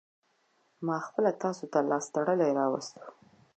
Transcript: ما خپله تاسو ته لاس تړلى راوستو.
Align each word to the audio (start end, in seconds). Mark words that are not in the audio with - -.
ما 0.85 0.95
خپله 1.07 1.31
تاسو 1.43 1.63
ته 1.71 1.79
لاس 1.89 2.05
تړلى 2.15 2.49
راوستو. 2.59 3.01